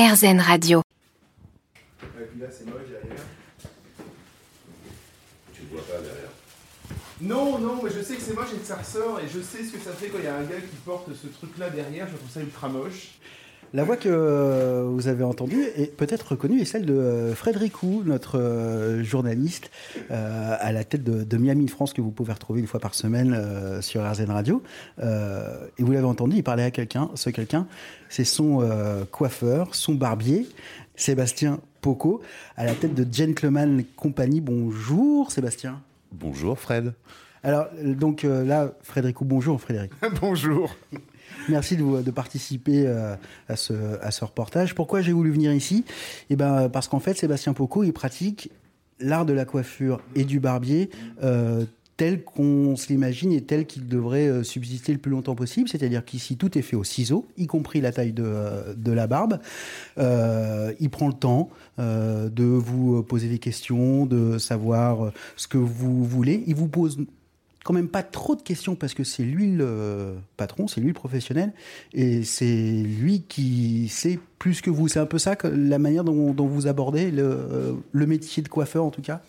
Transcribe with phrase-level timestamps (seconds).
[0.00, 0.80] RZN Radio.
[2.02, 3.22] Et puis là, c'est moche derrière.
[5.52, 6.30] Tu ne vois pas derrière.
[7.20, 9.62] Non, non, mais je sais que c'est moche et que ça ressort, et je sais
[9.62, 12.08] ce que ça fait quand il y a un gars qui porte ce truc-là derrière,
[12.08, 13.18] je trouve ça ultra moche.
[13.72, 17.76] La voix que euh, vous avez entendue est peut-être reconnue est celle de euh, Frédéric
[17.76, 19.70] Roux, notre euh, journaliste
[20.10, 22.94] euh, à la tête de, de, Miami France que vous pouvez retrouver une fois par
[22.94, 24.60] semaine euh, sur RZN Radio.
[24.98, 27.10] Et vous l'avez entendu, il parlait à quelqu'un.
[27.14, 27.68] Ce quelqu'un,
[28.08, 28.68] c'est son
[29.10, 30.48] coiffeur, son barbier,
[30.96, 32.20] Sébastien Poco,
[32.56, 34.40] à la tête de Gentleman Company.
[34.40, 35.80] Bonjour Sébastien.
[36.12, 36.92] Bonjour Fred.
[37.42, 39.92] Alors donc là, Frédéric bonjour Frédéric.
[40.20, 40.74] bonjour.
[41.48, 43.14] Merci de, participer euh,
[43.48, 44.74] à, ce, reportage.
[44.74, 45.84] Pourquoi j'ai voulu venir ici?
[46.28, 48.50] Eh ben, Parce qu'en fait, Sébastien Poco, il pratique
[49.00, 50.90] l'art de la coiffure et du barbier
[51.22, 51.64] euh,
[51.96, 55.68] tel qu'on se l'imagine et tel qu'il devrait euh, subsister le plus longtemps possible.
[55.68, 59.40] C'est-à-dire qu'ici, tout est fait au ciseau, y compris la taille de, la barbe.
[59.98, 66.44] Il prend le temps de vous poser des questions, de savoir ce que vous voulez.
[66.46, 66.98] Il vous pose
[67.64, 70.94] quand même pas trop de questions parce que c'est lui le patron, c'est lui le
[70.94, 71.52] professionnel
[71.92, 74.88] et c'est lui qui sait plus que vous.
[74.88, 78.90] C'est un peu ça, la manière dont, vous abordez le, le, métier de coiffeur en
[78.90, 79.20] tout cas?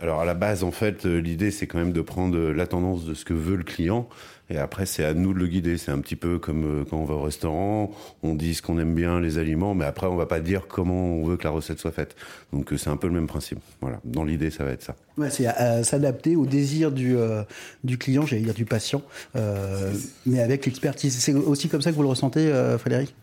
[0.00, 3.14] Alors à la base, en fait, l'idée c'est quand même de prendre la tendance de
[3.14, 4.08] ce que veut le client
[4.50, 5.78] et après, c'est à nous de le guider.
[5.78, 7.90] C'est un petit peu comme euh, quand on va au restaurant,
[8.22, 11.14] on dit ce qu'on aime bien, les aliments, mais après, on va pas dire comment
[11.14, 12.14] on veut que la recette soit faite.
[12.52, 13.58] Donc, euh, c'est un peu le même principe.
[13.80, 14.00] Voilà.
[14.04, 14.96] Dans l'idée, ça va être ça.
[15.16, 17.42] Ouais, c'est euh, s'adapter au désir du, euh,
[17.84, 19.00] du client, j'allais dire du patient,
[19.36, 19.92] euh,
[20.26, 21.16] mais avec l'expertise.
[21.18, 23.14] C'est aussi comme ça que vous le ressentez, Frédéric?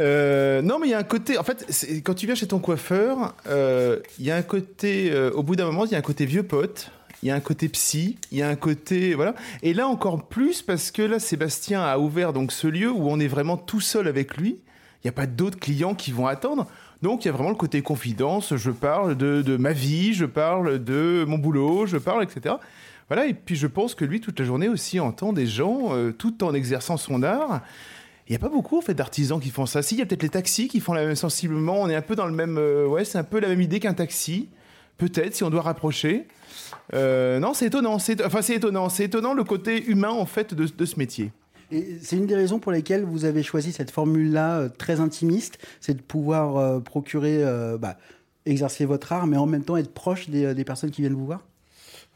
[0.00, 1.38] Euh, non, mais il y a un côté.
[1.38, 1.66] En fait,
[2.04, 5.10] quand tu viens chez ton coiffeur, il euh, y a un côté.
[5.10, 6.90] Euh, au bout d'un moment, il y a un côté vieux pote
[7.22, 9.34] il y a un côté psy, il y a un côté voilà.
[9.62, 13.18] Et là encore plus parce que là Sébastien a ouvert donc ce lieu où on
[13.18, 14.58] est vraiment tout seul avec lui.
[15.02, 16.66] Il n'y a pas d'autres clients qui vont attendre.
[17.02, 18.54] Donc il y a vraiment le côté confidence.
[18.56, 22.56] Je parle de, de, ma vie, je parle de mon boulot, je parle etc.
[23.08, 23.26] Voilà.
[23.26, 26.44] Et puis je pense que lui toute la journée aussi entend des gens euh, tout
[26.44, 27.62] en exerçant son art.
[28.28, 29.82] Il n'y a pas beaucoup en fait d'artisans qui font ça.
[29.82, 31.80] Si, il y a peut-être les taxis qui font la même sensiblement.
[31.80, 32.58] On est un peu dans le même.
[32.58, 34.48] Euh, ouais, c'est un peu la même idée qu'un taxi.
[34.98, 36.26] Peut-être si on doit rapprocher.
[36.94, 37.98] Euh, non, c'est étonnant.
[38.00, 38.88] C'est, enfin, c'est étonnant.
[38.88, 41.30] C'est étonnant le côté humain en fait de, ce métier.
[41.70, 45.58] Et c'est une des raisons pour lesquelles vous avez choisi cette formule-là euh, très intimiste,
[45.80, 47.44] c'est de pouvoir procurer,
[47.78, 47.96] bah,
[48.44, 51.42] exercer votre art, mais en même temps être proche des personnes qui viennent vous voir?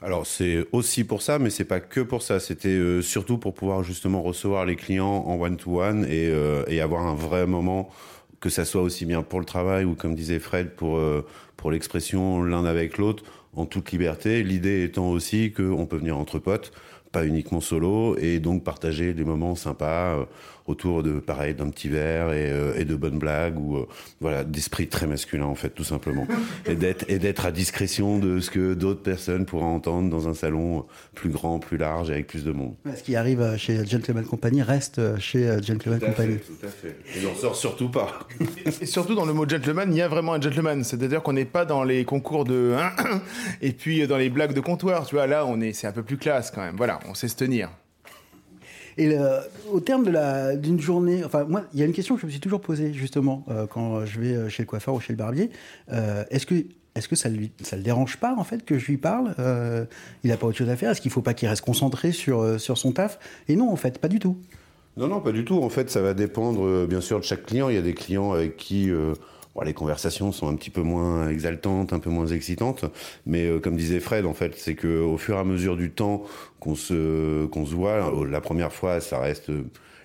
[0.03, 2.41] Alors c'est aussi pour ça, mais c'est pas que pour ça.
[2.41, 6.81] C'était euh, surtout pour pouvoir justement recevoir les clients en one-to-one -one et, euh, et,
[6.81, 7.91] avoir un vrai moment,
[8.41, 11.71] que ça soit aussi bien pour le travail ou comme disait Fred pour euh, pour
[11.71, 13.25] l'expression l'un avec l'autre
[13.55, 14.43] en toute liberté.
[14.43, 16.73] L'idée étant aussi qu'on peut venir entre potes,
[17.13, 20.25] pas uniquement solo, et donc partager des moments sympas euh,
[20.71, 23.87] autour de pareil d'un petit verre et, euh, et, de bonnes blagues ou euh,
[24.21, 26.27] voilà d'esprit très masculin en fait tout simplement
[26.67, 30.35] et d'être et d'être à discrétion de ce que d'autres personnes pourraient entendre dans un
[30.35, 32.75] salon plus grand, plus large avec plus de monde.
[32.97, 36.35] Ce qui arrive chez Gentleman Company reste chez Gentleman tout Company.
[36.35, 36.97] Fait, tout à fait.
[37.17, 38.21] Et on sort surtout pas.
[38.81, 41.45] et surtout dans le mot gentleman, il y a vraiment un gentleman, c'est-à-dire qu'on n'est
[41.45, 42.77] pas dans les concours de
[43.63, 46.03] et puis dans les blagues de comptoir, tu vois là on est c'est un peu
[46.03, 46.77] plus classe quand même.
[46.77, 47.71] Voilà, on sait se tenir.
[49.01, 49.17] Et
[49.73, 50.13] au terme
[50.57, 52.93] d'une journée, enfin moi, il y a une question que je me suis toujours posée
[52.93, 55.51] justement euh, quand je vais chez le coiffeur ou chez le barbier.
[55.91, 56.55] Euh, Est-ce que
[56.95, 59.85] est-ce que ça lui ça le dérange pas en fait que je lui parle euh,
[60.23, 60.91] Il a pas autre chose à faire?
[60.91, 63.19] Est-ce qu'il faut pas qu'il reste concentré sur sur son taf?
[63.49, 64.37] Et non, en fait, pas du tout.
[64.97, 65.57] Non, non, pas du tout.
[65.63, 67.69] En fait, ça va dépendre euh, bien sûr de chaque client.
[67.69, 69.15] Il y a des clients avec qui euh,
[69.55, 72.85] bon, les conversations sont un petit peu moins exaltantes, un peu moins excitantes.
[73.27, 75.91] Mais euh, comme disait Fred, en fait, c'est que au fur et à mesure du
[75.91, 76.25] temps
[76.61, 79.51] qu'on se qu'on se voit, la première fois, ça reste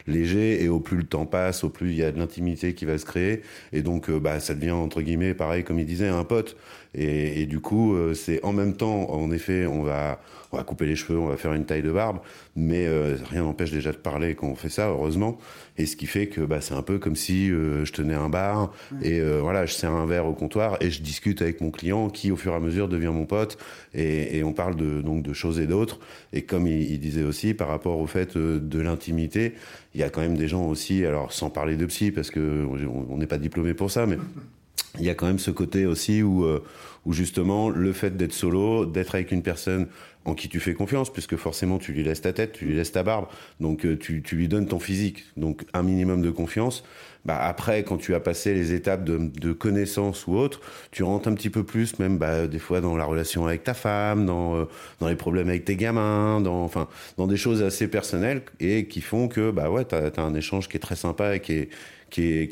[0.07, 2.85] léger et au plus le temps passe, au plus il y a de l'intimité qui
[2.85, 3.41] va se créer
[3.73, 6.55] et donc euh, bah ça devient entre guillemets pareil comme il disait un pote
[6.95, 10.19] et, et du coup euh, c'est en même temps en effet on va
[10.55, 12.19] on va couper les cheveux, on va faire une taille de barbe,
[12.55, 15.37] mais euh, rien n'empêche déjà de parler quand on fait ça heureusement.
[15.77, 18.29] Et ce qui fait que bah c'est un peu comme si euh, je tenais un
[18.29, 21.71] bar et euh, voilà je sers un verre au comptoir et je discute avec mon
[21.71, 23.57] client qui au fur et à mesure devient mon pote
[23.93, 25.99] et, et on parle de donc de choses et d'autres.
[26.31, 29.55] Et comme il, il disait aussi par rapport au fait de l'intimité
[29.93, 32.65] il y a quand même des gens aussi, alors sans parler de psy, parce que
[33.09, 34.17] on n'est pas diplômé pour ça, mais
[34.99, 36.63] il y a quand même ce côté aussi où, euh,
[37.05, 39.87] où justement le fait d'être solo, d'être avec une personne
[40.25, 42.91] en qui tu fais confiance, puisque forcément tu lui laisses ta tête, tu lui laisses
[42.91, 43.27] ta barbe,
[43.59, 46.83] donc euh, tu, tu lui donnes ton physique, donc un minimum de confiance.
[47.25, 50.61] Bah après, quand tu as passé les étapes de, de connaissance ou autre,
[50.91, 53.73] tu rentres un petit peu plus, même bah, des fois dans la relation avec ta
[53.73, 54.65] femme, dans, euh,
[54.99, 56.87] dans les problèmes avec tes gamins, dans, enfin,
[57.17, 60.69] dans des choses assez personnelles et qui font que bah ouais, t'as as un échange
[60.69, 61.69] qui est très sympa et qui est,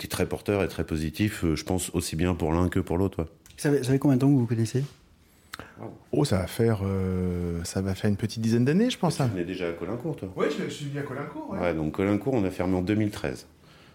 [0.10, 3.20] très porteur et très positif, je pense aussi bien pour l'un que pour l'autre.
[3.24, 3.30] ouais.
[3.58, 4.84] Ça fait, ça fait combien de temps que vous vous connaissez?
[6.12, 9.22] Oh, ça va faire, euh, ça va faire une petite dizaine d'années, je pense.
[9.22, 9.30] hein.
[9.36, 11.50] On est déjà à Colincourt, toi Oui, je, suis bien Colincourt.
[11.52, 13.46] Ouais, donc Colincourt, on a fermé en 2013.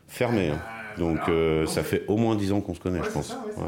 [0.07, 0.61] Fermé, hein.
[0.99, 1.33] Donc voilà.
[1.33, 3.31] euh, ça fait au moins 10 ans qu'on se connaît, je pense.
[3.57, 3.65] Ouais.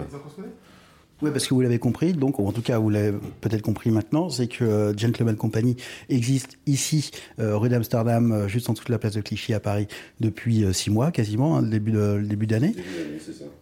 [1.23, 3.13] Oui, parce que vous l'avez compris, donc, ou en tout cas, vous l'avez
[3.43, 5.77] peut-être compris maintenant, c'est que euh, Gentleman Company
[6.09, 9.61] existe ici, euh, rue d'Amsterdam, euh, juste en dessous de la place de Clichy à
[9.61, 9.87] Paris,
[10.21, 12.75] depuis six mois quasiment, hein, le début de- le début d'année.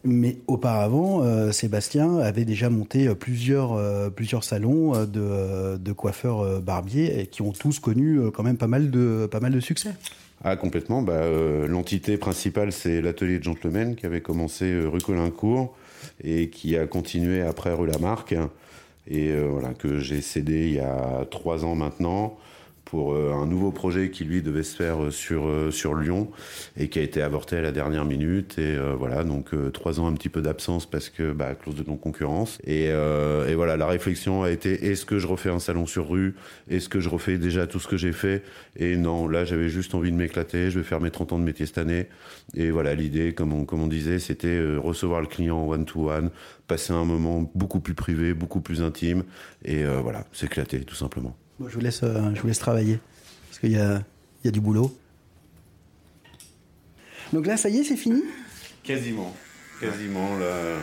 [0.04, 1.22] Mais auparavant,
[1.52, 7.80] Sébastien avait déjà monté plusieurs, plusieurs salons de, de coiffeurs barbiers et qui ont tous
[7.80, 9.90] connu quand même pas mal de, pas mal de succès.
[10.44, 11.02] Ah, complètement.
[11.02, 11.20] Bah,
[11.66, 15.74] L'entité principale, c'est l'atelier de Gentleman qui avait commencé rue Colincourt
[16.22, 18.34] et qui a continué après rue Lamarck.
[19.10, 22.38] Et euh, voilà, que j'ai cédé il y a trois ans maintenant
[22.88, 26.30] pour euh, un nouveau projet qui lui devait se faire euh, sur, euh, sur Lyon
[26.78, 28.58] et qui a été avorté à la dernière minute.
[28.58, 31.74] Et euh, voilà, donc euh, trois ans un petit peu d'absence parce que bah, clause
[31.74, 32.58] de non-concurrence.
[32.64, 36.08] Et, euh, et voilà, la réflexion a été est-ce que je refais un salon sur
[36.08, 36.34] rue?
[36.70, 38.42] Est-ce que je refais déjà tout ce que j'ai fait?
[38.76, 40.70] Et non, là j'avais juste envie de m'éclater.
[40.70, 42.06] Je vais faire mes 30 ans de métier cette année.
[42.54, 46.30] Et voilà, l'idée, comme on, comme on disait, c'était recevoir le client one-to-one,
[46.66, 49.24] passer un moment beaucoup plus privé, beaucoup plus intime.
[49.62, 51.36] Et voilà, s'éclater tout simplement.
[51.58, 52.98] Moi, je vous laisse, euh, je vous laisse travailler
[53.48, 54.02] parce qu'il y a,
[54.42, 54.96] il y a du boulot.
[57.32, 58.22] Donc là, ça y est, c'est fini?
[58.82, 59.34] Quasiment.
[59.80, 60.76] Quasiment, là.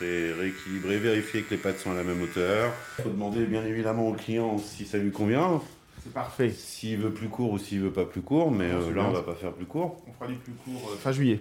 [0.00, 2.72] J'ai rééquilibré, vérifié que les pattes sont à la même hauteur.
[2.98, 5.62] Il faut demander bien évidemment au client si ça lui convient,
[6.02, 6.50] C'est parfait.
[6.50, 9.22] s'il veut plus court ou s'il veut pas plus court, mais euh, là on va
[9.22, 10.02] pas faire plus court.
[10.08, 11.40] On fera du plus court euh, fin juillet.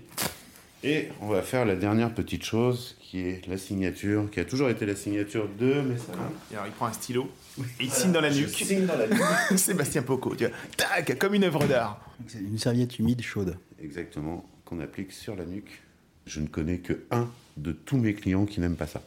[0.84, 4.70] Et on va faire la dernière petite chose qui est la signature, qui a toujours
[4.70, 6.20] été la signature de mes salons.
[6.52, 7.30] Et alors, il prend un stylo
[7.60, 8.50] et il signe dans la nuque.
[8.50, 9.22] Signe dans la nuque.
[9.58, 10.56] Sébastien Poco, tu vois.
[10.78, 12.00] Tac, comme une œuvre d'art.
[12.28, 13.58] C'est Une serviette humide chaude.
[13.84, 15.82] Exactement, qu'on applique sur la nuque.
[16.26, 19.02] Je ne connais que un de tous mes clients qui n'aime pas ça.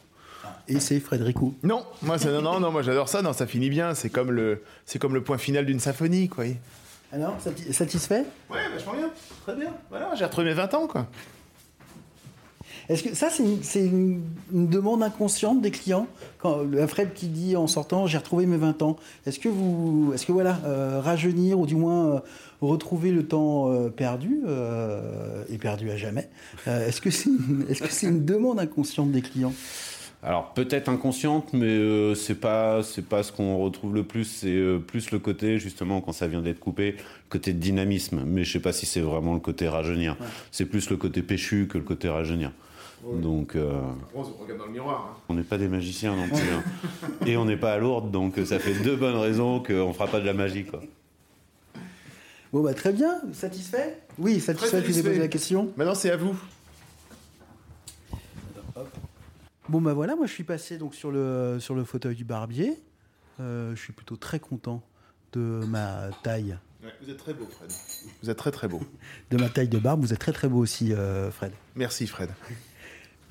[0.67, 1.55] Et c'est Frédéricou.
[1.63, 3.21] Non, moi, ça, non, non, non, moi j'adore ça.
[3.21, 3.95] Non, ça finit bien.
[3.95, 6.43] C'est comme le, c'est comme le point final d'une symphonie, quoi.
[6.45, 6.55] Ouais,
[7.11, 8.23] Alors, sati- satisfait?
[8.49, 9.09] Vachement bien.
[9.43, 9.73] Très bien.
[9.89, 11.07] Voilà, j'ai retrouvé mes 20 ans, quoi.
[12.87, 14.21] Est-ce que ça, c'est une, c'est une-
[14.53, 16.07] une demande inconsciente des clients
[16.39, 18.95] Quand le Fred qui dit en sortant, j'ai retrouvé mes 20 ans.
[19.25, 22.19] Est-ce que vous, est-ce que voilà, euh, rajeunir ou du moins euh,
[22.61, 26.29] retrouver le temps euh, perdu euh, et perdu à jamais
[26.67, 29.53] euh, Est-ce que c'est, une, est-ce que c'est une demande inconsciente des clients
[30.21, 34.25] Alors peut-être inconsciente, mais euh, c'est pas c'est pas ce qu'on retrouve le plus.
[34.25, 38.21] C'est euh, plus le côté justement quand ça vient d'être coupé, le côté de dynamisme.
[38.27, 40.17] Mais je sais pas si c'est vraiment le côté rajeunir.
[40.51, 42.51] C'est plus le côté péchu que le côté rajeunir.
[43.03, 43.81] Donc euh,
[44.13, 45.19] On se regarde dans le miroir.
[45.29, 46.63] on n'est pas des magiciens non plus, hein.
[47.25, 50.07] et on n'est pas à Lourdes, donc euh, ça fait deux bonnes raisons qu'on fera
[50.07, 50.81] pas de la magie quoi.
[52.51, 53.99] Bon bah très bien, satisfait?
[54.17, 54.67] Oui, satisfait.
[54.67, 55.09] Je vous ai satisfait.
[55.09, 55.73] posé la question?
[55.75, 56.35] Maintenant, c'est à vous.
[59.67, 62.79] Bon bah voilà, moi je suis passé donc sur le sur le fauteuil du barbier.
[63.39, 64.81] Euh, je suis plutôt très content
[65.33, 66.55] de ma taille,
[67.01, 67.71] vous êtes très beau, Fred.
[68.21, 68.81] Vous êtes très très beau.
[69.31, 70.01] de ma taille de barbe.
[70.01, 71.51] Vous êtes très très beau aussi, euh, Fred.
[71.75, 72.29] Merci, Fred.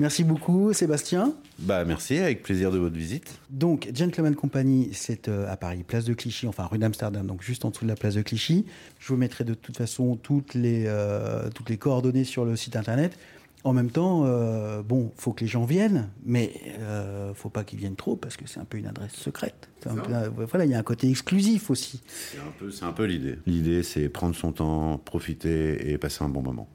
[0.01, 1.35] Merci beaucoup, Sébastien.
[1.61, 3.39] Bah merci, avec plaisir de votre visite.
[3.51, 7.65] Donc, Gentleman Company, c'est euh, à Paris, place de Clichy, enfin rue d'Amsterdam, donc juste
[7.65, 8.67] en dessous de la place de Clichy.
[8.99, 12.75] Je vous mettrai de toute façon toutes les, euh, toutes les coordonnées sur le site
[12.75, 13.17] internet.
[13.63, 17.79] En même temps, euh, bon, faut que les gens viennent, mais euh, faut pas qu'ils
[17.79, 19.69] viennent trop parce que c'est un peu une adresse secrète.
[19.83, 22.03] C'est un peu- euh, voilà, il y a un côté exclusif aussi.
[22.33, 23.39] C'est un peu, c'est un peu l'idée.
[23.47, 26.69] L'idée, c'est prendre son temps, profiter et passer un bon moment.